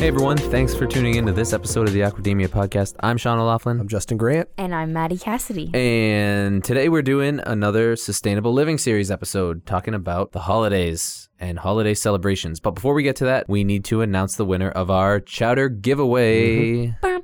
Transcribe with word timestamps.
Hey 0.00 0.08
everyone, 0.08 0.38
thanks 0.38 0.74
for 0.74 0.86
tuning 0.86 1.16
in 1.16 1.26
to 1.26 1.32
this 1.32 1.52
episode 1.52 1.86
of 1.86 1.92
the 1.92 2.00
Aquademia 2.00 2.48
podcast. 2.48 2.94
I'm 3.00 3.18
Sean 3.18 3.38
O'Laughlin. 3.38 3.78
I'm 3.80 3.86
Justin 3.86 4.16
Grant. 4.16 4.48
And 4.56 4.74
I'm 4.74 4.94
Maddie 4.94 5.18
Cassidy. 5.18 5.70
And 5.74 6.64
today 6.64 6.88
we're 6.88 7.02
doing 7.02 7.38
another 7.44 7.96
sustainable 7.96 8.54
living 8.54 8.78
series 8.78 9.10
episode 9.10 9.66
talking 9.66 9.92
about 9.92 10.32
the 10.32 10.40
holidays 10.40 11.28
and 11.38 11.58
holiday 11.58 11.92
celebrations. 11.92 12.60
But 12.60 12.70
before 12.70 12.94
we 12.94 13.02
get 13.02 13.16
to 13.16 13.26
that, 13.26 13.46
we 13.46 13.62
need 13.62 13.84
to 13.84 14.00
announce 14.00 14.36
the 14.36 14.46
winner 14.46 14.70
of 14.70 14.90
our 14.90 15.20
chowder 15.20 15.68
giveaway. 15.68 16.86
Mm-hmm. 16.86 17.16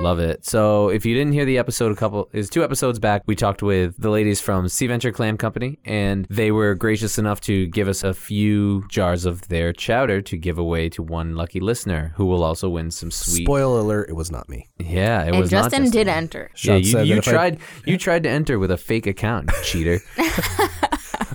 Love 0.00 0.20
it. 0.20 0.44
So 0.46 0.90
if 0.90 1.04
you 1.04 1.12
didn't 1.14 1.32
hear 1.32 1.44
the 1.44 1.58
episode 1.58 1.90
a 1.90 1.96
couple 1.96 2.28
is 2.32 2.48
two 2.48 2.62
episodes 2.62 3.00
back, 3.00 3.22
we 3.26 3.34
talked 3.34 3.64
with 3.64 3.96
the 3.98 4.10
ladies 4.10 4.40
from 4.40 4.68
Sea 4.68 4.86
Venture 4.86 5.10
Clam 5.10 5.36
Company 5.36 5.78
and 5.84 6.24
they 6.30 6.52
were 6.52 6.76
gracious 6.76 7.18
enough 7.18 7.40
to 7.42 7.66
give 7.66 7.88
us 7.88 8.04
a 8.04 8.14
few 8.14 8.84
jars 8.88 9.24
of 9.24 9.48
their 9.48 9.72
chowder 9.72 10.22
to 10.22 10.36
give 10.36 10.56
away 10.56 10.88
to 10.90 11.02
one 11.02 11.34
lucky 11.34 11.58
listener 11.58 12.12
who 12.14 12.26
will 12.26 12.44
also 12.44 12.68
win 12.68 12.92
some 12.92 13.10
sweet 13.10 13.44
Spoiler 13.44 13.80
alert, 13.80 14.08
it 14.08 14.12
was 14.14 14.30
not 14.30 14.48
me. 14.48 14.68
Yeah, 14.78 15.24
it 15.24 15.28
and 15.30 15.40
was 15.40 15.50
not 15.50 15.64
Justin 15.64 15.86
Justin. 15.86 16.06
did 16.06 16.08
enter. 16.08 16.50
Yeah, 16.62 16.76
you, 16.76 16.86
you 16.86 16.92
that 16.92 17.08
if 17.08 17.28
I- 17.28 17.30
tried 17.32 17.58
you 17.84 17.98
tried 17.98 18.22
to 18.22 18.28
enter 18.28 18.58
with 18.60 18.70
a 18.70 18.76
fake 18.76 19.08
account, 19.08 19.50
you 19.50 19.62
cheater. 19.64 20.00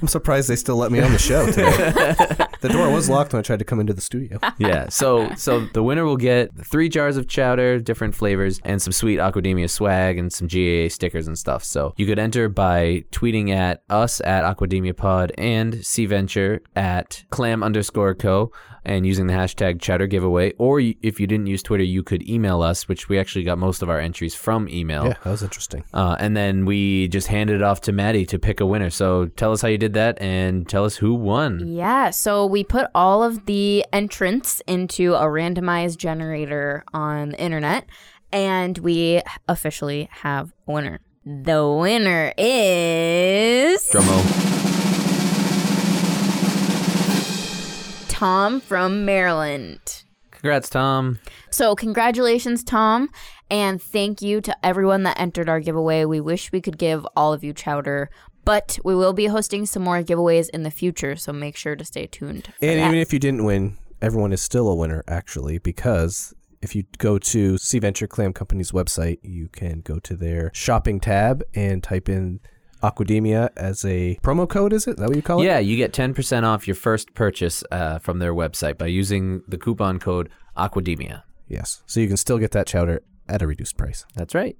I'm 0.01 0.07
surprised 0.07 0.49
they 0.49 0.55
still 0.55 0.77
let 0.77 0.91
me 0.91 1.01
on 1.01 1.11
the 1.11 1.19
show 1.19 1.45
today. 1.47 2.45
the 2.63 2.69
door 2.69 2.89
was 2.89 3.09
locked 3.09 3.33
when 3.33 3.39
I 3.39 3.43
tried 3.43 3.59
to 3.59 3.65
come 3.65 3.81
into 3.81 3.93
the 3.93 4.01
studio. 4.01 4.39
yeah. 4.57 4.87
So 4.87 5.29
so 5.35 5.67
the 5.73 5.83
winner 5.83 6.05
will 6.05 6.17
get 6.17 6.49
three 6.65 6.87
jars 6.87 7.17
of 7.17 7.27
chowder, 7.27 7.79
different 7.79 8.15
flavors, 8.15 8.61
and 8.63 8.81
some 8.81 8.93
sweet 8.93 9.19
Aquademia 9.19 9.69
swag 9.69 10.17
and 10.17 10.31
some 10.31 10.47
GAA 10.47 10.87
stickers 10.87 11.27
and 11.27 11.37
stuff. 11.37 11.63
So 11.63 11.93
you 11.97 12.05
could 12.05 12.19
enter 12.19 12.47
by 12.47 13.03
tweeting 13.11 13.49
at 13.49 13.83
us 13.89 14.21
at 14.21 14.45
Aquademia 14.45 14.95
Pod 14.95 15.33
and 15.37 15.85
Sea 15.85 16.05
Venture 16.05 16.61
at 16.75 17.25
clam 17.29 17.63
underscore 17.63 18.15
co 18.15 18.51
and 18.85 19.05
using 19.05 19.27
the 19.27 19.33
hashtag 19.33 19.81
chowder 19.81 20.07
giveaway. 20.07 20.53
Or 20.57 20.79
if 20.79 21.19
you 21.19 21.27
didn't 21.27 21.47
use 21.47 21.63
Twitter, 21.63 21.83
you 21.83 22.03
could 22.03 22.27
email 22.27 22.61
us, 22.61 22.87
which 22.87 23.09
we 23.09 23.19
actually 23.19 23.43
got 23.43 23.57
most 23.57 23.81
of 23.81 23.89
our 23.89 23.99
entries 23.99 24.35
from 24.35 24.67
email. 24.69 25.05
Yeah, 25.05 25.15
that 25.23 25.29
was 25.29 25.43
interesting. 25.43 25.83
Uh, 25.93 26.15
and 26.19 26.35
then 26.35 26.65
we 26.65 27.07
just 27.07 27.27
handed 27.27 27.57
it 27.57 27.61
off 27.61 27.81
to 27.81 27.91
Maddie 27.91 28.25
to 28.27 28.39
pick 28.39 28.59
a 28.59 28.65
winner. 28.65 28.89
So 28.89 29.27
tell 29.27 29.51
us 29.51 29.61
how 29.61 29.67
you 29.67 29.77
did 29.77 29.93
that 29.93 30.21
and 30.21 30.67
tell 30.67 30.85
us 30.85 30.97
who 30.97 31.13
won. 31.13 31.65
Yeah, 31.65 32.09
so 32.09 32.45
we 32.53 32.63
put 32.63 32.85
all 32.93 33.23
of 33.23 33.47
the 33.47 33.83
entrants 33.91 34.61
into 34.67 35.15
a 35.15 35.23
randomized 35.23 35.97
generator 35.97 36.83
on 36.93 37.29
the 37.29 37.41
internet, 37.41 37.83
and 38.31 38.77
we 38.77 39.23
officially 39.47 40.07
have 40.11 40.53
a 40.67 40.71
winner. 40.71 40.99
The 41.25 41.67
winner 41.67 42.31
is 42.37 43.89
Drummo. 43.91 44.21
Tom 48.09 48.61
from 48.61 49.03
Maryland. 49.03 50.03
Congrats, 50.29 50.69
Tom. 50.69 51.17
So, 51.49 51.73
congratulations, 51.73 52.63
Tom, 52.63 53.09
and 53.49 53.81
thank 53.81 54.21
you 54.21 54.41
to 54.41 54.55
everyone 54.63 55.01
that 55.03 55.19
entered 55.19 55.49
our 55.49 55.59
giveaway. 55.59 56.05
We 56.05 56.21
wish 56.21 56.51
we 56.51 56.61
could 56.61 56.77
give 56.77 57.03
all 57.15 57.33
of 57.33 57.43
you 57.43 57.51
chowder, 57.51 58.11
but 58.45 58.79
we 58.83 58.95
will 58.95 59.13
be 59.13 59.27
hosting 59.27 59.65
some 59.65 59.83
more 59.83 60.01
giveaways 60.03 60.49
in 60.49 60.63
the 60.63 60.71
future, 60.71 61.15
so 61.15 61.31
make 61.33 61.55
sure 61.55 61.75
to 61.75 61.85
stay 61.85 62.07
tuned. 62.07 62.45
for 62.47 62.65
And 62.65 62.79
that. 62.79 62.87
even 62.87 62.99
if 62.99 63.13
you 63.13 63.19
didn't 63.19 63.43
win, 63.45 63.77
everyone 64.01 64.33
is 64.33 64.41
still 64.41 64.67
a 64.69 64.75
winner, 64.75 65.03
actually, 65.07 65.57
because 65.59 66.33
if 66.61 66.75
you 66.75 66.83
go 66.97 67.17
to 67.17 67.57
Sea 67.57 67.79
Venture 67.79 68.07
Clam 68.07 68.33
Company's 68.33 68.71
website, 68.71 69.19
you 69.21 69.49
can 69.49 69.81
go 69.81 69.99
to 69.99 70.15
their 70.15 70.49
shopping 70.53 70.99
tab 70.99 71.43
and 71.53 71.83
type 71.83 72.07
in 72.09 72.39
Aquademia 72.81 73.49
as 73.55 73.85
a 73.85 74.17
promo 74.21 74.47
code, 74.47 74.73
is 74.73 74.87
it? 74.87 74.91
Is 74.91 74.95
that 74.97 75.07
what 75.07 75.15
you 75.15 75.21
call 75.21 75.41
it? 75.41 75.45
Yeah, 75.45 75.59
you 75.59 75.77
get 75.77 75.93
10% 75.93 76.43
off 76.43 76.67
your 76.67 76.75
first 76.75 77.13
purchase 77.13 77.63
uh, 77.71 77.99
from 77.99 78.19
their 78.19 78.33
website 78.33 78.77
by 78.77 78.87
using 78.87 79.41
the 79.47 79.57
coupon 79.57 79.99
code 79.99 80.29
Aquademia. 80.57 81.23
Yes. 81.47 81.81
So 81.85 81.99
you 82.01 82.07
can 82.07 82.17
still 82.17 82.37
get 82.37 82.51
that 82.51 82.67
chowder 82.67 83.01
at 83.29 83.41
a 83.41 83.47
reduced 83.47 83.77
price. 83.77 84.05
That's 84.15 84.35
right. 84.35 84.57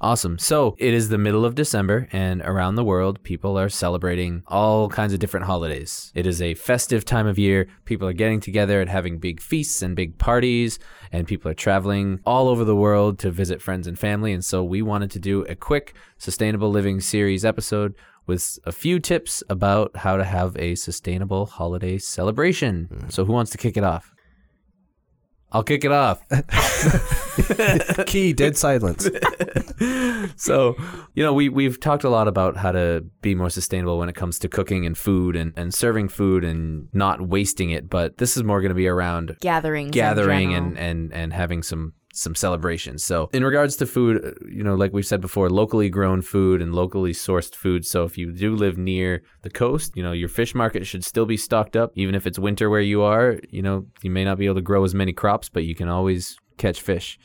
Awesome. 0.00 0.38
So 0.38 0.76
it 0.78 0.94
is 0.94 1.08
the 1.08 1.18
middle 1.18 1.44
of 1.44 1.56
December, 1.56 2.08
and 2.12 2.40
around 2.42 2.76
the 2.76 2.84
world, 2.84 3.20
people 3.24 3.58
are 3.58 3.68
celebrating 3.68 4.44
all 4.46 4.88
kinds 4.88 5.12
of 5.12 5.18
different 5.18 5.46
holidays. 5.46 6.12
It 6.14 6.24
is 6.24 6.40
a 6.40 6.54
festive 6.54 7.04
time 7.04 7.26
of 7.26 7.38
year. 7.38 7.68
People 7.84 8.06
are 8.06 8.12
getting 8.12 8.38
together 8.38 8.80
and 8.80 8.88
having 8.88 9.18
big 9.18 9.40
feasts 9.40 9.82
and 9.82 9.96
big 9.96 10.16
parties, 10.16 10.78
and 11.10 11.26
people 11.26 11.50
are 11.50 11.54
traveling 11.54 12.20
all 12.24 12.48
over 12.48 12.64
the 12.64 12.76
world 12.76 13.18
to 13.20 13.30
visit 13.32 13.60
friends 13.60 13.88
and 13.88 13.98
family. 13.98 14.32
And 14.32 14.44
so 14.44 14.62
we 14.62 14.82
wanted 14.82 15.10
to 15.12 15.18
do 15.18 15.42
a 15.46 15.56
quick 15.56 15.94
sustainable 16.16 16.70
living 16.70 17.00
series 17.00 17.44
episode 17.44 17.94
with 18.26 18.58
a 18.64 18.72
few 18.72 19.00
tips 19.00 19.42
about 19.48 19.96
how 19.96 20.16
to 20.16 20.24
have 20.24 20.56
a 20.58 20.76
sustainable 20.76 21.46
holiday 21.46 21.98
celebration. 21.98 22.88
Mm. 22.92 23.12
So 23.12 23.24
who 23.24 23.32
wants 23.32 23.50
to 23.52 23.58
kick 23.58 23.76
it 23.76 23.84
off? 23.84 24.14
I'll 25.50 25.62
kick 25.62 25.84
it 25.84 25.92
off. 25.92 26.22
Key, 28.06 28.32
dead 28.34 28.56
silence. 28.56 29.08
so 30.36 30.76
you 31.14 31.22
know 31.22 31.32
we 31.32 31.48
we've 31.48 31.80
talked 31.80 32.04
a 32.04 32.10
lot 32.10 32.28
about 32.28 32.56
how 32.56 32.72
to 32.72 33.04
be 33.22 33.34
more 33.34 33.50
sustainable 33.50 33.98
when 33.98 34.08
it 34.08 34.14
comes 34.14 34.38
to 34.40 34.48
cooking 34.48 34.84
and 34.84 34.98
food 34.98 35.36
and, 35.36 35.52
and 35.56 35.72
serving 35.72 36.08
food 36.08 36.44
and 36.44 36.88
not 36.92 37.20
wasting 37.28 37.70
it 37.70 37.88
but 37.88 38.18
this 38.18 38.36
is 38.36 38.42
more 38.42 38.60
going 38.60 38.70
to 38.70 38.74
be 38.74 38.88
around 38.88 39.36
gatherings, 39.40 39.86
in 39.86 39.90
gathering 39.92 40.52
and, 40.54 40.76
and 40.78 41.12
and 41.12 41.32
having 41.32 41.62
some 41.62 41.92
some 42.18 42.34
celebrations. 42.34 43.04
So 43.04 43.30
in 43.32 43.44
regards 43.44 43.76
to 43.76 43.86
food 43.86 44.24
uh, 44.24 44.46
you 44.48 44.62
know 44.62 44.74
like 44.74 44.92
we've 44.92 45.06
said 45.06 45.20
before 45.20 45.48
locally 45.50 45.88
grown 45.88 46.22
food 46.22 46.60
and 46.60 46.74
locally 46.74 47.12
sourced 47.12 47.54
food. 47.54 47.86
So 47.86 48.04
if 48.04 48.18
you 48.18 48.32
do 48.32 48.54
live 48.54 48.76
near 48.76 49.22
the 49.42 49.50
coast 49.50 49.96
you 49.96 50.02
know 50.02 50.12
your 50.12 50.28
fish 50.28 50.54
market 50.54 50.86
should 50.86 51.04
still 51.04 51.26
be 51.26 51.36
stocked 51.36 51.76
up. 51.76 51.92
Even 51.94 52.14
if 52.14 52.26
it's 52.26 52.38
winter 52.38 52.68
where 52.70 52.80
you 52.80 53.02
are 53.02 53.38
you 53.50 53.62
know 53.62 53.86
you 54.02 54.10
may 54.10 54.24
not 54.24 54.38
be 54.38 54.46
able 54.46 54.56
to 54.56 54.60
grow 54.60 54.84
as 54.84 54.94
many 54.94 55.12
crops 55.12 55.48
but 55.48 55.64
you 55.64 55.74
can 55.74 55.88
always 55.88 56.38
catch 56.56 56.80
fish 56.80 57.18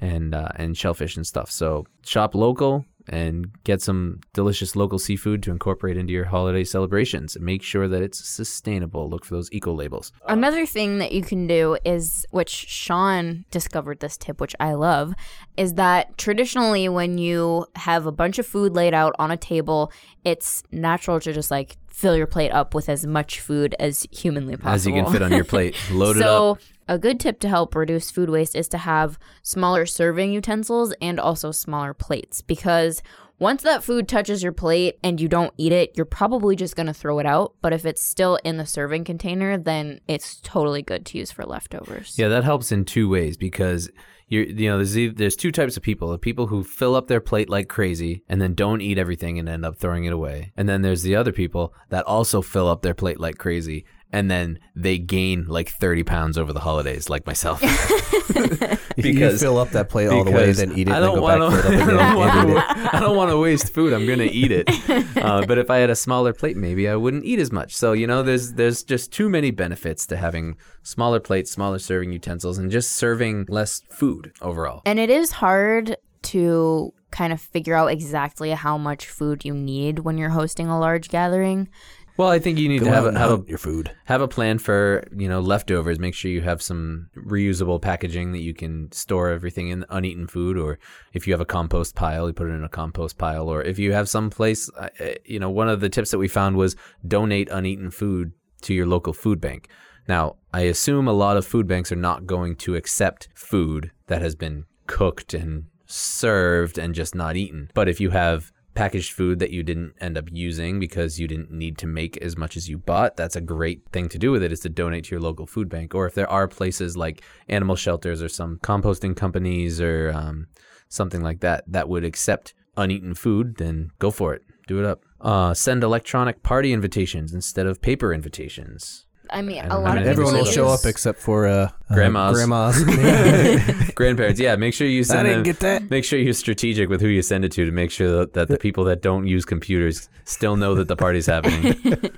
and 0.00 0.34
uh, 0.34 0.48
and 0.56 0.76
shellfish 0.76 1.16
and 1.16 1.26
stuff. 1.26 1.50
So 1.50 1.86
shop 2.04 2.34
local 2.34 2.84
and 3.08 3.50
get 3.64 3.82
some 3.82 4.20
delicious 4.32 4.76
local 4.76 4.98
seafood 4.98 5.42
to 5.44 5.50
incorporate 5.50 5.96
into 5.96 6.12
your 6.12 6.26
holiday 6.26 6.64
celebrations. 6.64 7.36
Make 7.40 7.62
sure 7.62 7.88
that 7.88 8.02
it's 8.02 8.26
sustainable. 8.26 9.08
Look 9.08 9.24
for 9.24 9.34
those 9.34 9.52
eco 9.52 9.72
labels. 9.72 10.12
Uh, 10.22 10.32
Another 10.32 10.66
thing 10.66 10.98
that 10.98 11.12
you 11.12 11.22
can 11.22 11.46
do 11.46 11.76
is, 11.84 12.26
which 12.30 12.50
Sean 12.50 13.44
discovered 13.50 14.00
this 14.00 14.16
tip, 14.16 14.40
which 14.40 14.54
I 14.60 14.74
love, 14.74 15.14
is 15.56 15.74
that 15.74 16.18
traditionally 16.18 16.88
when 16.88 17.18
you 17.18 17.66
have 17.76 18.06
a 18.06 18.12
bunch 18.12 18.38
of 18.38 18.46
food 18.46 18.74
laid 18.74 18.94
out 18.94 19.14
on 19.18 19.30
a 19.30 19.36
table, 19.36 19.90
it's 20.24 20.62
natural 20.70 21.20
to 21.20 21.32
just 21.32 21.50
like 21.50 21.76
fill 21.96 22.14
your 22.14 22.26
plate 22.26 22.50
up 22.50 22.74
with 22.74 22.90
as 22.90 23.06
much 23.06 23.40
food 23.40 23.74
as 23.80 24.06
humanly 24.10 24.54
possible. 24.54 24.74
As 24.74 24.86
you 24.86 24.92
can 24.92 25.10
fit 25.10 25.22
on 25.22 25.32
your 25.32 25.44
plate. 25.44 25.74
Load 25.90 26.18
it 26.18 26.20
so, 26.20 26.58
a 26.86 26.98
good 26.98 27.18
tip 27.18 27.40
to 27.40 27.48
help 27.48 27.74
reduce 27.74 28.10
food 28.10 28.28
waste 28.28 28.54
is 28.54 28.68
to 28.68 28.78
have 28.78 29.18
smaller 29.42 29.86
serving 29.86 30.30
utensils 30.30 30.92
and 31.00 31.18
also 31.18 31.52
smaller 31.52 31.94
plates 31.94 32.42
because 32.42 33.02
once 33.38 33.62
that 33.62 33.84
food 33.84 34.08
touches 34.08 34.42
your 34.42 34.52
plate 34.52 34.98
and 35.02 35.20
you 35.20 35.28
don't 35.28 35.52
eat 35.56 35.72
it, 35.72 35.92
you're 35.96 36.06
probably 36.06 36.56
just 36.56 36.76
going 36.76 36.86
to 36.86 36.94
throw 36.94 37.18
it 37.18 37.26
out. 37.26 37.54
But 37.60 37.72
if 37.72 37.84
it's 37.84 38.02
still 38.02 38.38
in 38.44 38.56
the 38.56 38.66
serving 38.66 39.04
container, 39.04 39.58
then 39.58 40.00
it's 40.08 40.40
totally 40.40 40.82
good 40.82 41.04
to 41.06 41.18
use 41.18 41.32
for 41.32 41.44
leftovers. 41.44 42.18
Yeah, 42.18 42.28
that 42.28 42.44
helps 42.44 42.72
in 42.72 42.84
two 42.84 43.08
ways 43.08 43.36
because 43.36 43.90
you're, 44.28 44.44
you 44.44 44.68
know, 44.68 44.82
there's 44.82 45.14
there's 45.14 45.36
two 45.36 45.52
types 45.52 45.76
of 45.76 45.82
people: 45.82 46.10
the 46.10 46.18
people 46.18 46.46
who 46.48 46.64
fill 46.64 46.94
up 46.94 47.06
their 47.06 47.20
plate 47.20 47.48
like 47.48 47.68
crazy 47.68 48.24
and 48.28 48.40
then 48.40 48.54
don't 48.54 48.80
eat 48.80 48.98
everything 48.98 49.38
and 49.38 49.48
end 49.48 49.64
up 49.64 49.76
throwing 49.76 50.04
it 50.04 50.12
away, 50.12 50.52
and 50.56 50.68
then 50.68 50.82
there's 50.82 51.02
the 51.02 51.14
other 51.14 51.32
people 51.32 51.72
that 51.90 52.04
also 52.06 52.42
fill 52.42 52.68
up 52.68 52.82
their 52.82 52.94
plate 52.94 53.20
like 53.20 53.38
crazy 53.38 53.84
and 54.12 54.30
then 54.30 54.58
they 54.74 54.98
gain 54.98 55.46
like 55.46 55.68
30 55.70 56.02
pounds 56.04 56.38
over 56.38 56.52
the 56.52 56.60
holidays, 56.60 57.08
like 57.10 57.26
myself. 57.26 57.60
because 58.96 59.32
you 59.34 59.38
fill 59.38 59.58
up 59.58 59.70
that 59.70 59.88
plate 59.88 60.08
all 60.08 60.24
the 60.24 60.30
way, 60.30 60.42
because 60.42 60.58
then 60.58 60.72
eat 60.72 60.88
it, 60.88 60.94
I 60.94 61.00
don't 61.00 61.20
wanna- 61.20 61.50
fill 61.50 61.70
it 61.88 61.94
up 61.94 62.00
I 62.00 62.14
don't 62.14 62.16
wanna- 62.16 62.56
it. 62.58 62.94
I 62.94 63.00
don't 63.00 63.16
want 63.16 63.30
to 63.30 63.38
waste 63.38 63.72
food. 63.72 63.92
I'm 63.92 64.06
gonna 64.06 64.24
eat 64.30 64.50
it. 64.52 64.68
Uh, 65.16 65.44
but 65.48 65.58
if 65.58 65.70
I 65.70 65.78
had 65.78 65.90
a 65.90 65.96
smaller 65.96 66.32
plate, 66.32 66.56
maybe 66.56 66.88
I 66.88 66.96
wouldn't 66.96 67.24
eat 67.24 67.38
as 67.38 67.52
much. 67.52 67.74
So 67.74 67.92
you 67.92 68.06
know, 68.06 68.22
there's 68.22 68.52
there's 68.54 68.82
just 68.82 69.12
too 69.12 69.28
many 69.28 69.50
benefits 69.50 70.06
to 70.06 70.16
having 70.16 70.56
smaller 70.82 71.20
plates, 71.20 71.50
smaller 71.50 71.78
serving 71.78 72.12
utensils, 72.12 72.58
and 72.58 72.70
just 72.70 72.92
serving 72.92 73.46
less 73.48 73.82
food 73.90 74.32
overall. 74.40 74.82
And 74.86 74.98
it 74.98 75.10
is 75.10 75.32
hard 75.32 75.96
to 76.22 76.92
kind 77.10 77.32
of 77.32 77.40
figure 77.40 77.74
out 77.74 77.86
exactly 77.90 78.50
how 78.50 78.76
much 78.76 79.06
food 79.06 79.44
you 79.44 79.54
need 79.54 80.00
when 80.00 80.18
you're 80.18 80.30
hosting 80.30 80.68
a 80.68 80.78
large 80.78 81.08
gathering. 81.08 81.68
Well, 82.16 82.28
I 82.28 82.38
think 82.38 82.58
you 82.58 82.68
need 82.68 82.78
Go 82.78 82.86
to 82.86 82.92
have 82.92 83.04
out 83.04 83.06
a, 83.06 83.08
and 83.08 83.18
have 83.18 83.30
a 83.30 83.44
your 83.48 83.58
food. 83.58 83.90
have 84.06 84.22
a 84.22 84.28
plan 84.28 84.58
for 84.58 85.06
you 85.14 85.28
know 85.28 85.40
leftovers. 85.40 85.98
Make 85.98 86.14
sure 86.14 86.30
you 86.30 86.40
have 86.40 86.62
some 86.62 87.10
reusable 87.16 87.80
packaging 87.80 88.32
that 88.32 88.40
you 88.40 88.54
can 88.54 88.90
store 88.92 89.30
everything 89.30 89.68
in 89.68 89.84
uneaten 89.90 90.26
food, 90.26 90.56
or 90.56 90.78
if 91.12 91.26
you 91.26 91.32
have 91.32 91.40
a 91.40 91.46
compost 91.46 91.94
pile, 91.94 92.26
you 92.26 92.32
put 92.32 92.48
it 92.48 92.52
in 92.52 92.64
a 92.64 92.68
compost 92.68 93.18
pile, 93.18 93.48
or 93.48 93.62
if 93.62 93.78
you 93.78 93.92
have 93.92 94.08
some 94.08 94.30
place, 94.30 94.70
uh, 94.78 94.88
uh, 94.98 95.06
you 95.24 95.38
know, 95.38 95.50
one 95.50 95.68
of 95.68 95.80
the 95.80 95.88
tips 95.88 96.10
that 96.10 96.18
we 96.18 96.28
found 96.28 96.56
was 96.56 96.74
donate 97.06 97.50
uneaten 97.50 97.90
food 97.90 98.32
to 98.62 98.72
your 98.72 98.86
local 98.86 99.12
food 99.12 99.40
bank. 99.40 99.68
Now, 100.08 100.36
I 100.54 100.60
assume 100.62 101.08
a 101.08 101.12
lot 101.12 101.36
of 101.36 101.44
food 101.46 101.66
banks 101.66 101.92
are 101.92 101.96
not 101.96 102.26
going 102.26 102.56
to 102.56 102.76
accept 102.76 103.28
food 103.34 103.90
that 104.06 104.22
has 104.22 104.34
been 104.34 104.64
cooked 104.86 105.34
and 105.34 105.64
served 105.86 106.78
and 106.78 106.94
just 106.94 107.14
not 107.14 107.36
eaten. 107.36 107.70
But 107.74 107.88
if 107.88 108.00
you 108.00 108.10
have 108.10 108.52
packaged 108.76 109.12
food 109.12 109.40
that 109.40 109.50
you 109.50 109.62
didn't 109.62 109.94
end 110.00 110.16
up 110.16 110.28
using 110.30 110.78
because 110.78 111.18
you 111.18 111.26
didn't 111.26 111.50
need 111.50 111.78
to 111.78 111.86
make 111.86 112.16
as 112.18 112.36
much 112.36 112.56
as 112.56 112.68
you 112.68 112.78
bought, 112.78 113.16
that's 113.16 113.34
a 113.34 113.40
great 113.40 113.82
thing 113.90 114.08
to 114.10 114.18
do 114.18 114.30
with 114.30 114.42
it 114.42 114.52
is 114.52 114.60
to 114.60 114.68
donate 114.68 115.04
to 115.04 115.12
your 115.12 115.20
local 115.20 115.46
food 115.46 115.68
bank. 115.68 115.94
Or 115.94 116.06
if 116.06 116.14
there 116.14 116.30
are 116.30 116.46
places 116.46 116.96
like 116.96 117.22
animal 117.48 117.74
shelters 117.74 118.22
or 118.22 118.28
some 118.28 118.58
composting 118.58 119.16
companies 119.16 119.80
or 119.80 120.12
um, 120.14 120.46
something 120.88 121.22
like 121.22 121.40
that 121.40 121.64
that 121.66 121.88
would 121.88 122.04
accept 122.04 122.54
uneaten 122.76 123.14
food, 123.14 123.56
then 123.56 123.90
go 123.98 124.10
for 124.10 124.34
it. 124.34 124.42
Do 124.68 124.78
it 124.78 124.84
up. 124.84 125.02
Uh, 125.20 125.54
send 125.54 125.82
electronic 125.82 126.42
party 126.42 126.72
invitations 126.72 127.32
instead 127.32 127.66
of 127.66 127.80
paper 127.80 128.12
invitations. 128.12 129.05
I 129.30 129.42
mean, 129.42 129.58
I 129.62 129.66
a 129.66 129.68
don't 129.68 129.82
lot 129.84 129.96
have 129.96 129.96
of 129.96 130.02
people 130.02 130.10
Everyone 130.10 130.34
will 130.34 130.44
Use- 130.46 130.54
show 130.54 130.68
up 130.68 130.84
except 130.84 131.18
for 131.20 131.46
uh, 131.46 131.70
uh, 131.90 131.94
Grandmas. 131.94 132.34
grandmas. 132.36 133.90
Grandparents, 133.94 134.38
yeah, 134.40 134.56
make 134.56 134.74
sure 134.74 134.86
you 134.86 135.04
send 135.04 135.20
I 135.20 135.22
didn't 135.24 135.36
them- 135.38 135.44
get 135.44 135.60
that. 135.60 135.90
Make 135.90 136.04
sure 136.04 136.18
you're 136.18 136.32
strategic 136.34 136.88
with 136.88 137.00
who 137.00 137.08
you 137.08 137.22
send 137.22 137.44
it 137.44 137.52
to 137.52 137.64
to 137.64 137.70
make 137.72 137.90
sure 137.90 138.10
that, 138.18 138.34
that 138.34 138.48
the 138.48 138.58
people 138.58 138.84
that 138.84 139.02
don't 139.02 139.26
use 139.26 139.44
computers 139.44 140.08
still 140.24 140.56
know 140.56 140.74
that 140.74 140.88
the 140.88 140.96
party's 140.96 141.26
happening. 141.26 141.74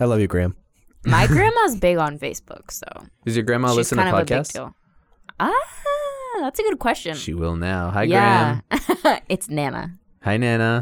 I 0.00 0.04
love 0.04 0.20
you, 0.20 0.26
Graham. 0.26 0.54
My 1.04 1.26
grandma's 1.26 1.76
big 1.76 1.96
on 1.98 2.18
Facebook, 2.18 2.70
so 2.70 2.86
Does 3.24 3.36
your 3.36 3.44
grandma 3.44 3.68
she's 3.68 3.76
listen 3.76 3.98
to 3.98 4.04
kind 4.04 4.16
of 4.16 4.22
a 4.22 4.24
podcasts? 4.42 4.74
Ah, 5.38 5.52
that's 6.40 6.58
a 6.58 6.62
good 6.62 6.78
question. 6.78 7.14
She 7.16 7.32
will 7.32 7.56
now. 7.56 7.90
Hi, 7.90 8.02
yeah, 8.02 8.60
Graham. 8.70 9.20
it's 9.28 9.48
Nana. 9.48 9.92
Hi, 10.22 10.36
Nana. 10.36 10.80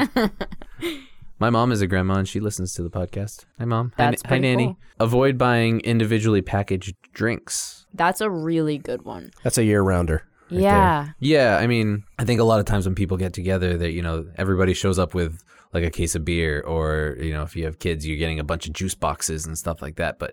My 1.45 1.51
mom 1.51 1.73
is 1.73 1.83
a 1.83 1.87
grandma 1.87 2.15
and 2.15 2.27
she 2.27 2.41
listens 2.41 2.73
to 2.73 2.83
the 2.83 2.89
podcast. 2.89 3.45
Hi, 3.59 3.67
mom. 3.67 3.93
Hi, 3.99 4.07
That's 4.07 4.23
Hi, 4.23 4.29
pretty 4.29 4.49
Nanny. 4.49 4.65
cool. 4.65 4.79
Avoid 4.99 5.37
buying 5.37 5.81
individually 5.81 6.41
packaged 6.41 6.95
drinks. 7.13 7.85
That's 7.93 8.23
a 8.23 8.31
really 8.31 8.79
good 8.79 9.03
one. 9.03 9.31
That's 9.43 9.59
a 9.59 9.65
year 9.65 9.83
rounder. 9.83 10.27
right 10.51 10.61
yeah, 10.63 11.09
Yeah, 11.21 11.59
I 11.59 11.67
mean, 11.67 12.05
I 12.19 12.25
think 12.25 12.41
a 12.41 12.45
lot 12.45 12.61
of 12.61 12.65
times 12.65 12.87
when 12.87 12.95
people 12.95 13.19
get 13.19 13.35
together, 13.35 13.77
that 13.77 13.91
you 13.93 14.01
know, 14.01 14.27
everybody 14.37 14.73
shows 14.73 14.99
up 14.99 15.13
with 15.13 15.39
like 15.75 15.85
a 15.85 15.91
case 15.91 16.15
of 16.15 16.25
beer, 16.25 16.63
or 16.63 17.19
you 17.21 17.35
know, 17.35 17.43
if 17.43 17.55
you 17.55 17.67
have 17.67 17.79
kids, 17.79 18.07
you're 18.07 18.17
getting 18.17 18.39
a 18.41 18.45
bunch 18.45 18.67
of 18.67 18.73
juice 18.73 18.95
boxes 18.95 19.45
and 19.45 19.59
stuff 19.59 19.83
like 19.83 19.97
that. 19.97 20.19
But 20.19 20.33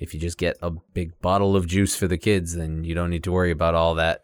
if 0.00 0.12
you 0.12 0.18
just 0.18 0.38
get 0.38 0.56
a 0.60 0.72
big 0.92 1.12
bottle 1.20 1.54
of 1.54 1.68
juice 1.68 1.94
for 1.94 2.08
the 2.08 2.18
kids, 2.18 2.56
then 2.56 2.82
you 2.82 2.96
don't 2.96 3.10
need 3.10 3.22
to 3.22 3.30
worry 3.30 3.52
about 3.52 3.76
all 3.76 3.94
that. 3.94 4.22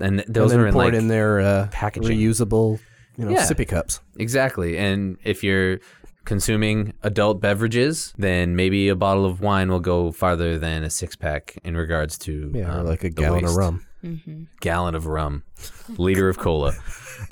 And 0.00 0.18
there. 0.18 0.26
those 0.26 0.50
and 0.50 0.62
are 0.62 0.66
in 0.66 0.74
like 0.74 0.94
in 0.94 1.06
their 1.06 1.38
uh, 1.38 1.68
packaging. 1.70 2.18
reusable, 2.18 2.80
you 3.18 3.24
know, 3.24 3.30
Yeah. 3.32 3.46
sippy 3.46 3.66
cups. 3.66 4.00
Exactly. 4.18 4.76
And 4.78 5.16
if 5.24 5.42
you're 5.44 5.78
consuming 6.24 6.92
adult 7.02 7.40
beverages, 7.40 8.12
then 8.18 8.56
maybe 8.56 8.88
a 8.88 8.96
bottle 8.96 9.24
of 9.24 9.40
wine 9.40 9.68
will 9.70 9.80
go 9.80 10.10
farther 10.12 10.58
than 10.58 10.82
a 10.82 10.90
six 10.90 11.14
pack 11.16 11.56
in 11.64 11.76
regards 11.76 12.18
to 12.18 12.50
Yeah, 12.54 12.78
um, 12.80 12.86
like 12.86 13.04
a 13.04 13.08
the 13.08 13.10
gallon 13.22 13.44
of 13.44 13.50
waste. 13.50 13.58
rum. 13.58 13.82
Gallon 14.60 14.94
of 14.94 15.06
rum, 15.06 15.42
liter 15.98 16.28
of 16.28 16.38
cola. 16.38 16.72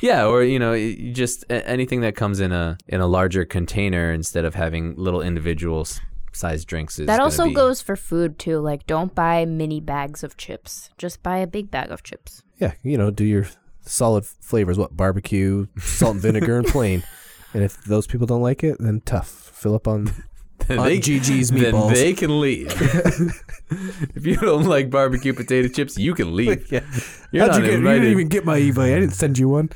Yeah, 0.01 0.25
or 0.27 0.43
you 0.43 0.59
know, 0.59 0.75
just 1.13 1.45
anything 1.51 2.01
that 2.01 2.17
comes 2.17 2.41
in 2.41 2.53
a 2.53 2.79
in 2.89 3.01
a 3.03 3.07
larger 3.07 3.45
container 3.45 4.13
instead 4.13 4.45
of 4.47 4.55
having 4.55 4.95
little 4.97 5.21
individual 5.21 5.83
s- 5.83 6.01
sized 6.33 6.67
drinks. 6.67 6.99
Is 6.99 7.07
that 7.07 7.21
also 7.21 7.45
be- 7.45 7.53
goes 7.55 7.83
for 7.83 7.95
food 7.95 8.39
too. 8.39 8.59
Like, 8.61 8.87
don't 8.87 9.15
buy 9.15 9.45
mini 9.45 9.81
bags 9.83 10.25
of 10.25 10.39
chips. 10.39 10.89
Just 10.97 11.23
buy 11.23 11.37
a 11.39 11.47
big 11.47 11.71
bag 11.71 11.91
of 11.91 12.03
chips. 12.03 12.43
Yeah, 12.59 12.73
you 12.83 12.97
know, 12.97 13.11
do 13.11 13.25
your 13.25 13.47
solid 13.85 14.27
flavors. 14.27 14.79
What 14.79 14.97
barbecue, 14.97 15.67
salt 15.79 16.15
and 16.15 16.23
vinegar, 16.23 16.59
and 16.59 16.67
plain. 16.77 17.03
And 17.53 17.63
if 17.63 17.83
those 17.85 18.07
people 18.07 18.27
don't 18.27 18.43
like 18.43 18.65
it, 18.65 18.77
then 18.81 19.01
tough. 19.05 19.29
Fill 19.29 19.75
up 19.75 19.87
on 19.87 20.11
Then 20.67 20.79
on 20.79 20.87
GG's 20.89 21.51
then 21.51 21.75
meatballs. 21.75 21.93
they 21.93 22.15
can 22.15 22.41
leave. 22.41 22.69
if 24.15 24.25
you 24.25 24.37
don't 24.37 24.65
like 24.65 24.89
barbecue 24.89 25.35
potato 25.35 25.69
chips, 25.69 25.99
you 25.99 26.15
can 26.15 26.35
leave. 26.35 26.71
yeah. 26.73 26.81
You're 27.33 27.43
How'd 27.43 27.53
not 27.53 27.61
you 27.61 27.71
get? 27.71 27.81
You 27.81 27.85
didn't 27.85 28.11
even 28.11 28.29
get 28.29 28.45
my 28.45 28.59
e-bike. 28.59 28.93
I 28.93 29.01
didn't 29.01 29.15
send 29.15 29.39
you 29.39 29.49
one. 29.49 29.71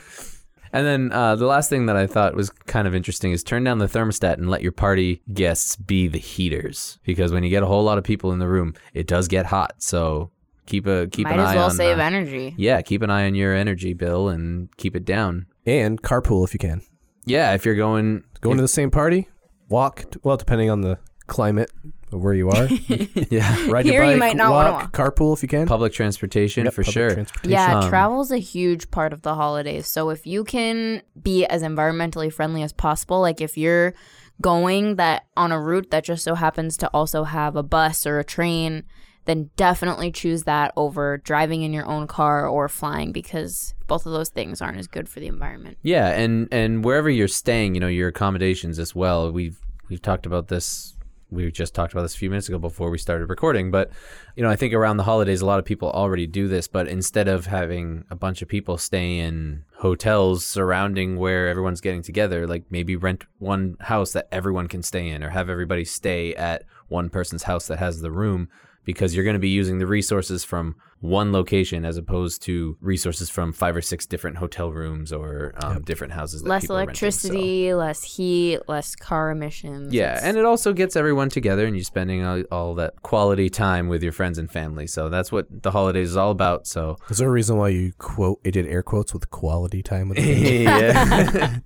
And 0.72 0.86
then 0.86 1.12
uh, 1.12 1.36
the 1.36 1.46
last 1.46 1.68
thing 1.70 1.86
that 1.86 1.96
I 1.96 2.06
thought 2.06 2.34
was 2.34 2.50
kind 2.50 2.86
of 2.86 2.94
interesting 2.94 3.32
is 3.32 3.42
turn 3.42 3.64
down 3.64 3.78
the 3.78 3.86
thermostat 3.86 4.34
and 4.34 4.50
let 4.50 4.62
your 4.62 4.72
party 4.72 5.22
guests 5.32 5.76
be 5.76 6.08
the 6.08 6.18
heaters. 6.18 6.98
Because 7.04 7.32
when 7.32 7.42
you 7.42 7.50
get 7.50 7.62
a 7.62 7.66
whole 7.66 7.84
lot 7.84 7.98
of 7.98 8.04
people 8.04 8.32
in 8.32 8.38
the 8.38 8.48
room, 8.48 8.74
it 8.94 9.06
does 9.06 9.28
get 9.28 9.46
hot. 9.46 9.74
So 9.82 10.30
keep 10.68 10.86
a 10.86 11.08
keep 11.08 11.24
Might 11.24 11.34
an 11.34 11.40
as 11.40 11.46
eye 11.48 11.54
well 11.56 11.64
on 11.64 11.70
save 11.72 11.98
uh, 11.98 12.02
energy. 12.02 12.54
Yeah, 12.56 12.80
keep 12.82 13.02
an 13.02 13.10
eye 13.10 13.26
on 13.26 13.34
your 13.34 13.54
energy 13.54 13.94
bill 13.94 14.28
and 14.28 14.68
keep 14.76 14.94
it 14.94 15.04
down. 15.04 15.46
And 15.66 16.00
carpool 16.00 16.44
if 16.46 16.52
you 16.54 16.58
can. 16.58 16.82
Yeah, 17.24 17.54
if 17.54 17.64
you're 17.64 17.74
going 17.74 18.22
Going 18.40 18.56
to 18.56 18.62
the 18.62 18.68
same 18.68 18.90
party. 18.90 19.28
Walk. 19.68 20.04
Well, 20.22 20.36
depending 20.36 20.70
on 20.70 20.80
the 20.82 20.98
climate 21.26 21.70
of 22.12 22.22
where 22.22 22.32
you 22.32 22.48
are. 22.50 22.66
yeah 23.30 23.66
Ride 23.68 23.84
Here 23.84 23.94
your 23.94 24.02
bike. 24.04 24.12
you 24.14 24.18
might 24.18 24.36
not 24.36 24.50
wanna 24.50 24.70
walk, 24.72 24.92
Carpool 24.92 25.36
if 25.36 25.42
you 25.42 25.48
can. 25.48 25.66
public 25.66 25.92
transportation 25.92 26.64
Yep, 26.64 26.72
for 26.72 26.82
public 26.82 26.92
sure. 26.94 27.10
transportation. 27.14 27.50
Yeah, 27.50 27.80
Um, 27.80 27.88
travel's 27.90 28.30
a 28.30 28.38
huge 28.38 28.90
part 28.90 29.12
of 29.12 29.20
the 29.22 29.34
holidays. 29.34 29.86
So 29.86 30.08
if 30.08 30.26
you 30.26 30.42
can 30.44 31.02
be 31.20 31.44
as 31.44 31.62
environmentally 31.62 32.32
friendly 32.32 32.62
as 32.62 32.72
possible, 32.72 33.20
like 33.20 33.42
if 33.42 33.58
you're 33.58 33.92
going 34.40 34.96
that 34.96 35.26
on 35.36 35.52
a 35.52 35.60
route 35.60 35.90
that 35.90 36.04
just 36.04 36.24
so 36.24 36.34
happens 36.34 36.76
to 36.78 36.88
also 36.94 37.24
have 37.24 37.56
a 37.56 37.62
bus 37.62 38.06
or 38.06 38.18
a 38.18 38.24
train, 38.24 38.84
then 39.28 39.50
definitely 39.56 40.10
choose 40.10 40.44
that 40.44 40.72
over 40.74 41.18
driving 41.18 41.62
in 41.62 41.70
your 41.70 41.84
own 41.84 42.06
car 42.06 42.48
or 42.48 42.66
flying 42.66 43.12
because 43.12 43.74
both 43.86 44.06
of 44.06 44.12
those 44.12 44.30
things 44.30 44.62
aren't 44.62 44.78
as 44.78 44.86
good 44.86 45.06
for 45.06 45.20
the 45.20 45.26
environment. 45.26 45.76
Yeah, 45.82 46.08
and 46.08 46.48
and 46.50 46.82
wherever 46.82 47.10
you're 47.10 47.28
staying, 47.28 47.74
you 47.74 47.80
know, 47.80 47.88
your 47.88 48.08
accommodations 48.08 48.78
as 48.78 48.94
well. 48.94 49.30
We've 49.30 49.60
we've 49.90 50.00
talked 50.00 50.24
about 50.24 50.48
this. 50.48 50.94
We 51.30 51.50
just 51.52 51.74
talked 51.74 51.92
about 51.92 52.02
this 52.02 52.14
a 52.14 52.18
few 52.18 52.30
minutes 52.30 52.48
ago 52.48 52.58
before 52.58 52.88
we 52.88 52.96
started 52.96 53.28
recording, 53.28 53.70
but 53.70 53.90
you 54.34 54.42
know, 54.42 54.48
I 54.48 54.56
think 54.56 54.72
around 54.72 54.96
the 54.96 55.02
holidays, 55.02 55.42
a 55.42 55.46
lot 55.46 55.58
of 55.58 55.66
people 55.66 55.90
already 55.90 56.26
do 56.26 56.48
this. 56.48 56.66
But 56.66 56.88
instead 56.88 57.28
of 57.28 57.44
having 57.44 58.04
a 58.08 58.16
bunch 58.16 58.40
of 58.40 58.48
people 58.48 58.78
stay 58.78 59.18
in 59.18 59.64
hotels 59.76 60.46
surrounding 60.46 61.18
where 61.18 61.48
everyone's 61.48 61.82
getting 61.82 62.00
together, 62.02 62.46
like 62.46 62.64
maybe 62.70 62.96
rent 62.96 63.26
one 63.38 63.76
house 63.80 64.12
that 64.12 64.28
everyone 64.32 64.68
can 64.68 64.82
stay 64.82 65.06
in, 65.06 65.22
or 65.22 65.28
have 65.28 65.50
everybody 65.50 65.84
stay 65.84 66.34
at 66.34 66.64
one 66.88 67.10
person's 67.10 67.42
house 67.42 67.66
that 67.66 67.78
has 67.78 68.00
the 68.00 68.10
room 68.10 68.48
because 68.88 69.14
you're 69.14 69.22
going 69.24 69.34
to 69.34 69.38
be 69.38 69.50
using 69.50 69.78
the 69.78 69.86
resources 69.86 70.44
from 70.44 70.74
one 71.00 71.30
location 71.30 71.84
as 71.84 71.98
opposed 71.98 72.40
to 72.42 72.74
resources 72.80 73.28
from 73.28 73.52
five 73.52 73.76
or 73.76 73.82
six 73.82 74.06
different 74.06 74.38
hotel 74.38 74.72
rooms 74.72 75.12
or 75.12 75.52
um, 75.62 75.82
different 75.82 76.14
houses. 76.14 76.40
That 76.42 76.48
less 76.48 76.62
people 76.62 76.76
are 76.76 76.86
renting, 76.86 76.94
so- 76.94 77.28
electricity, 77.28 77.74
less 77.74 78.02
heat, 78.02 78.60
less 78.66 78.96
car 78.96 79.30
emissions. 79.30 79.92
Yeah, 79.92 80.12
It's- 80.12 80.22
and 80.24 80.38
it 80.38 80.46
also 80.46 80.72
gets 80.72 80.96
everyone 80.96 81.28
together, 81.28 81.66
and 81.66 81.76
you're 81.76 81.84
spending 81.84 82.24
all, 82.24 82.42
all 82.50 82.74
that 82.76 83.02
quality 83.02 83.50
time 83.50 83.88
with 83.88 84.02
your 84.02 84.12
friends 84.12 84.38
and 84.38 84.50
family. 84.50 84.86
So 84.86 85.10
that's 85.10 85.30
what 85.30 85.46
the 85.62 85.70
holidays 85.70 86.08
is 86.08 86.16
all 86.16 86.30
about. 86.30 86.66
So 86.66 86.96
Is 87.10 87.18
there 87.18 87.28
a 87.28 87.30
reason 87.30 87.58
why 87.58 87.68
you 87.68 87.92
quote? 87.98 88.40
It 88.42 88.52
did 88.52 88.66
air 88.66 88.82
quotes 88.82 89.12
with 89.12 89.28
quality 89.28 89.82
time 89.82 90.08
with. 90.08 90.16
The 90.16 90.64
family? 90.64 90.64
yeah. 90.64 91.58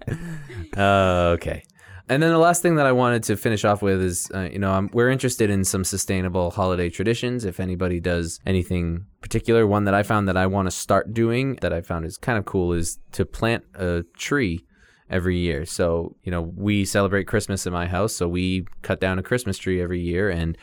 uh, 0.76 1.34
okay. 1.36 1.62
And 2.08 2.22
then 2.22 2.30
the 2.30 2.38
last 2.38 2.62
thing 2.62 2.76
that 2.76 2.86
I 2.86 2.92
wanted 2.92 3.22
to 3.24 3.36
finish 3.36 3.64
off 3.64 3.80
with 3.80 4.02
is, 4.02 4.30
uh, 4.34 4.48
you 4.52 4.58
know, 4.58 4.72
um, 4.72 4.90
we're 4.92 5.10
interested 5.10 5.50
in 5.50 5.64
some 5.64 5.84
sustainable 5.84 6.50
holiday 6.50 6.90
traditions. 6.90 7.44
If 7.44 7.60
anybody 7.60 8.00
does 8.00 8.40
anything 8.44 9.06
particular, 9.20 9.66
one 9.66 9.84
that 9.84 9.94
I 9.94 10.02
found 10.02 10.28
that 10.28 10.36
I 10.36 10.46
want 10.46 10.66
to 10.66 10.70
start 10.70 11.14
doing 11.14 11.58
that 11.62 11.72
I 11.72 11.80
found 11.80 12.04
is 12.04 12.18
kind 12.18 12.38
of 12.38 12.44
cool 12.44 12.72
is 12.72 12.98
to 13.12 13.24
plant 13.24 13.64
a 13.74 14.04
tree 14.16 14.64
every 15.08 15.38
year. 15.38 15.64
So, 15.64 16.16
you 16.22 16.32
know, 16.32 16.42
we 16.42 16.84
celebrate 16.84 17.24
Christmas 17.24 17.66
in 17.66 17.72
my 17.72 17.86
house, 17.86 18.14
so 18.14 18.26
we 18.26 18.66
cut 18.82 19.00
down 19.00 19.18
a 19.18 19.22
Christmas 19.22 19.58
tree 19.58 19.80
every 19.80 20.00
year 20.00 20.28
and 20.30 20.56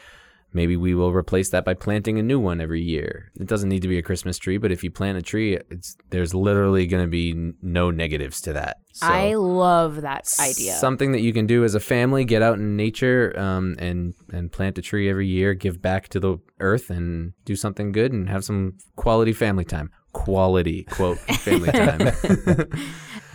maybe 0.53 0.75
we 0.75 0.93
will 0.93 1.11
replace 1.11 1.49
that 1.51 1.65
by 1.65 1.73
planting 1.73 2.19
a 2.19 2.23
new 2.23 2.39
one 2.39 2.61
every 2.61 2.81
year. 2.81 3.31
It 3.39 3.47
doesn't 3.47 3.69
need 3.69 3.81
to 3.81 3.87
be 3.87 3.97
a 3.97 4.01
Christmas 4.01 4.37
tree, 4.37 4.57
but 4.57 4.71
if 4.71 4.83
you 4.83 4.91
plant 4.91 5.17
a 5.17 5.21
tree, 5.21 5.57
it's 5.69 5.95
there's 6.09 6.33
literally 6.33 6.87
going 6.87 7.03
to 7.03 7.09
be 7.09 7.53
no 7.61 7.91
negatives 7.91 8.41
to 8.41 8.53
that. 8.53 8.77
So 8.93 9.07
I 9.07 9.35
love 9.35 10.01
that 10.01 10.27
idea. 10.39 10.73
Something 10.73 11.11
that 11.11 11.21
you 11.21 11.33
can 11.33 11.45
do 11.45 11.63
as 11.63 11.75
a 11.75 11.79
family, 11.79 12.25
get 12.25 12.41
out 12.41 12.57
in 12.57 12.75
nature 12.75 13.37
um, 13.37 13.75
and 13.79 14.13
and 14.31 14.51
plant 14.51 14.77
a 14.77 14.81
tree 14.81 15.09
every 15.09 15.27
year, 15.27 15.53
give 15.53 15.81
back 15.81 16.09
to 16.09 16.19
the 16.19 16.37
earth 16.59 16.89
and 16.89 17.33
do 17.45 17.55
something 17.55 17.91
good 17.91 18.11
and 18.11 18.29
have 18.29 18.43
some 18.43 18.77
quality 18.95 19.33
family 19.33 19.65
time. 19.65 19.91
Quality 20.11 20.83
quote 20.85 21.19
family 21.19 21.71
time. 21.71 22.67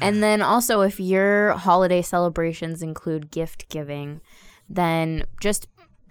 And 0.01 0.23
then 0.23 0.43
also, 0.43 0.81
if 0.83 1.01
your 1.01 1.53
holiday 1.53 2.03
celebrations 2.03 2.83
include 2.83 3.31
gift 3.31 3.69
giving, 3.71 4.21
then 4.69 5.25
just 5.41 5.67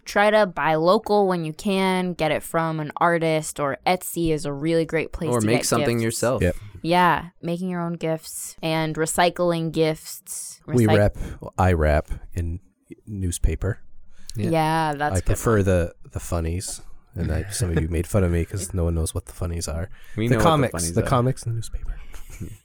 try 0.05 0.29
to 0.31 0.45
buy 0.45 0.75
local 0.75 1.27
when 1.27 1.45
you 1.45 1.53
can. 1.53 2.13
Get 2.13 2.31
it 2.31 2.43
from 2.43 2.79
an 2.79 2.91
artist 2.97 3.59
or 3.59 3.77
Etsy 3.85 4.31
is 4.31 4.45
a 4.45 4.53
really 4.53 4.85
great 4.85 5.11
place 5.11 5.29
or 5.29 5.39
to 5.39 5.45
make 5.45 5.57
get 5.59 5.65
something 5.65 5.97
gifts. 5.97 6.03
yourself. 6.03 6.41
Yep. 6.41 6.55
Yeah, 6.81 7.29
making 7.41 7.69
your 7.69 7.81
own 7.81 7.93
gifts 7.93 8.57
and 8.61 8.95
recycling 8.95 9.71
gifts. 9.71 10.59
we 10.67 10.85
wrap. 10.85 11.15
I 11.57 11.73
wrap 11.73 12.09
in 12.33 12.59
newspaper. 13.07 13.79
Yeah, 14.35 14.93
that's 14.93 15.15
I 15.15 15.17
a 15.17 15.21
good 15.21 15.25
prefer 15.25 15.57
one. 15.57 15.65
the 15.65 15.93
the 16.11 16.19
funnies, 16.19 16.81
and 17.15 17.31
I, 17.31 17.43
some 17.51 17.69
of 17.69 17.81
you 17.81 17.87
made 17.87 18.05
fun 18.07 18.23
of 18.23 18.31
me 18.31 18.41
because 18.41 18.73
no 18.73 18.83
one 18.85 18.95
knows 18.95 19.13
what 19.15 19.27
the 19.27 19.31
funnies 19.31 19.67
are. 19.67 19.89
We 20.17 20.27
the 20.27 20.33
know 20.33 20.37
what 20.39 20.43
the 20.43 20.49
comics, 20.49 20.71
funnies 20.71 20.93
the 20.93 21.03
are. 21.03 21.07
comics, 21.07 21.43
and 21.43 21.53
the 21.53 21.55
newspaper. 21.55 21.95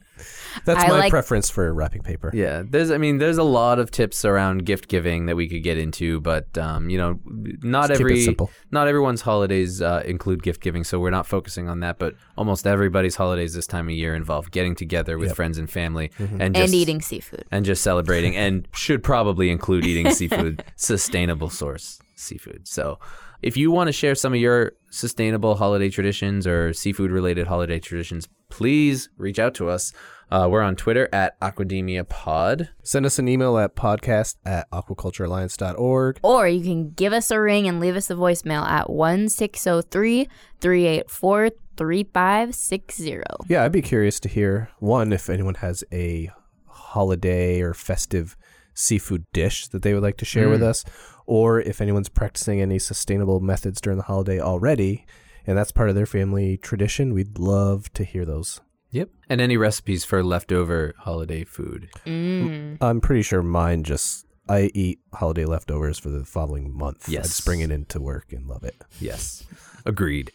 That's 0.65 0.83
I 0.85 0.89
my 0.89 0.99
like- 0.99 1.11
preference 1.11 1.49
for 1.51 1.73
wrapping 1.73 2.03
paper. 2.03 2.31
Yeah, 2.35 2.63
there's. 2.69 2.91
I 2.91 2.99
mean, 2.99 3.19
there's 3.19 3.39
a 3.39 3.43
lot 3.43 3.79
of 3.79 3.91
tips 3.91 4.25
around 4.25 4.65
gift 4.65 4.89
giving 4.89 5.27
that 5.27 5.37
we 5.37 5.49
could 5.49 5.63
get 5.63 5.79
into, 5.79 6.21
but 6.21 6.57
um, 6.59 6.91
you 6.91 6.99
know, 6.99 7.19
not 7.63 7.89
Just 7.89 8.01
every 8.01 8.37
not 8.71 8.89
everyone's 8.89 9.21
holidays 9.23 9.81
uh, 9.83 10.03
include 10.05 10.43
gift 10.43 10.61
giving, 10.61 10.85
so 10.85 10.99
we're 10.99 11.11
not 11.11 11.27
focusing 11.27 11.69
on 11.69 11.81
that. 11.81 11.99
But 11.99 12.15
almost 12.37 12.67
everybody's 12.67 13.17
holidays 13.17 13.55
this 13.55 13.67
time 13.67 13.89
of 13.89 13.95
year 13.95 14.15
involve 14.15 14.51
getting 14.51 14.75
together 14.75 15.19
with 15.19 15.35
friends 15.35 15.59
and 15.59 15.71
family 15.71 16.11
Mm-hmm. 16.19 16.41
and 16.41 16.55
just 16.55 16.65
and 16.67 16.75
eating 16.75 17.01
seafood. 17.01 17.45
and 17.51 17.65
just 17.65 17.83
celebrating, 17.83 18.35
and 18.37 18.67
should 18.75 19.03
probably 19.03 19.51
include 19.51 19.85
eating 19.87 20.11
seafood, 20.11 20.65
sustainable 20.77 21.51
source 21.51 22.01
seafood. 22.17 22.67
So. 22.69 22.99
If 23.41 23.57
you 23.57 23.71
want 23.71 23.87
to 23.87 23.93
share 23.93 24.17
some 24.17 24.33
of 24.35 24.41
your 24.41 24.73
sustainable 24.91 25.55
holiday 25.55 25.91
traditions 25.91 26.45
or 26.45 26.73
seafood 26.73 27.13
related 27.13 27.47
holiday 27.47 27.79
traditions, 27.79 28.27
please 28.49 29.09
reach 29.17 29.38
out 29.38 29.55
to 29.55 29.69
us. 29.69 29.93
Uh, 30.31 30.47
we're 30.50 30.61
on 30.62 30.76
Twitter 30.76 31.09
at 31.12 31.40
Aquademia 31.40 32.07
Pod. 32.07 32.69
Send 32.83 33.07
us 33.07 33.19
an 33.19 33.28
email 33.28 33.57
at 33.57 33.75
podcast 33.75 34.37
at 34.45 34.71
aquaculturealliance.org. 34.71 36.21
Or 36.23 36.47
you 36.47 36.62
can 36.62 36.90
give 36.90 37.14
us 37.14 37.31
a 37.31 37.40
ring 37.40 37.67
and 37.67 37.81
leave 37.81 37.97
us 37.97 38.11
a 38.11 38.14
voicemail 38.14 38.62
at 38.67 38.90
1603 38.90 40.28
384 40.61 41.50
3560. 41.76 43.23
Yeah, 43.49 43.64
I'd 43.64 43.73
be 43.73 43.81
curious 43.81 44.21
to 44.21 44.28
hear 44.28 44.69
one 44.78 45.12
if 45.12 45.31
anyone 45.31 45.55
has 45.57 45.83
a 45.93 46.31
holiday 46.67 47.61
or 47.61 47.73
festive 47.73 48.37
seafood 48.75 49.25
dish 49.33 49.69
that 49.69 49.83
they 49.83 49.95
would 49.95 50.02
like 50.02 50.17
to 50.19 50.25
share 50.25 50.49
with 50.49 50.62
us, 50.62 50.85
or 51.26 51.61
if 51.61 51.81
anyone's 51.81 52.09
practicing 52.09 52.61
any 52.61 52.78
sustainable 52.78 53.40
methods 53.40 53.81
during 53.81 53.97
the 53.97 54.05
holiday 54.05 54.40
already, 54.40 55.05
and 55.49 55.57
that's 55.57 55.73
part 55.73 55.88
of 55.88 55.95
their 55.95 56.07
family 56.07 56.59
tradition. 56.59 57.14
We'd 57.14 57.38
love 57.38 57.90
to 57.95 58.05
hear 58.05 58.26
those. 58.26 58.61
Yep. 58.90 59.09
And 59.31 59.40
any 59.40 59.57
recipes 59.57 60.05
for 60.05 60.23
leftover 60.23 60.95
holiday 60.99 61.45
food. 61.45 61.88
Mm. 62.07 62.76
I'm 62.83 63.00
pretty 63.00 63.23
sure 63.23 63.43
mine 63.43 63.83
just 63.83 64.26
I 64.49 64.71
eat 64.75 65.00
holiday 65.12 65.45
leftovers 65.45 65.99
for 65.99 66.09
the 66.09 66.25
following 66.25 66.76
month. 66.76 67.09
I 67.09 67.12
Yes. 67.12 67.28
just 67.28 67.45
bring 67.45 67.61
it 67.61 67.71
into 67.71 68.00
work 68.00 68.33
and 68.33 68.47
love 68.47 68.64
it. 68.64 68.76
Yes. 69.00 69.45
Agreed. 69.87 70.33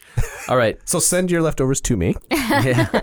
All 0.47 0.57
right. 0.57 0.79
So 0.85 0.99
send 0.99 1.31
your 1.31 1.41
leftovers 1.41 1.81
to 1.81 1.97
me. 1.97 2.15
yeah. 2.31 3.01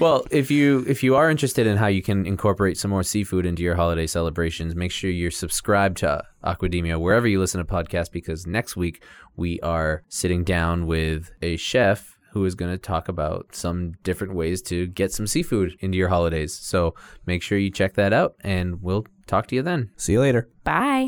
Well, 0.00 0.24
if 0.30 0.50
you 0.50 0.84
if 0.88 1.02
you 1.02 1.14
are 1.16 1.30
interested 1.30 1.66
in 1.66 1.76
how 1.76 1.86
you 1.88 2.02
can 2.02 2.26
incorporate 2.26 2.78
some 2.78 2.90
more 2.90 3.02
seafood 3.02 3.44
into 3.46 3.62
your 3.62 3.74
holiday 3.74 4.06
celebrations, 4.06 4.74
make 4.74 4.90
sure 4.92 5.10
you're 5.10 5.30
subscribed 5.30 5.98
to 5.98 6.22
Aquademia 6.44 6.98
wherever 7.00 7.26
you 7.26 7.38
listen 7.40 7.64
to 7.64 7.70
podcasts 7.72 8.10
because 8.10 8.46
next 8.46 8.76
week 8.76 9.02
we 9.36 9.58
are 9.60 10.02
sitting 10.08 10.44
down 10.44 10.86
with 10.86 11.32
a 11.42 11.56
chef 11.56 12.18
who 12.32 12.44
is 12.44 12.54
going 12.56 12.70
to 12.72 12.78
talk 12.78 13.08
about 13.08 13.54
some 13.54 13.92
different 14.02 14.34
ways 14.34 14.60
to 14.62 14.86
get 14.88 15.12
some 15.12 15.26
seafood 15.26 15.76
into 15.80 15.96
your 15.96 16.08
holidays. 16.08 16.52
So 16.52 16.94
make 17.26 17.42
sure 17.42 17.58
you 17.58 17.70
check 17.70 17.94
that 17.94 18.12
out 18.12 18.34
and 18.40 18.82
we'll 18.82 19.06
talk 19.26 19.46
to 19.48 19.54
you 19.54 19.62
then. 19.62 19.90
See 19.96 20.12
you 20.12 20.20
later. 20.20 20.48
Bye. 20.64 21.06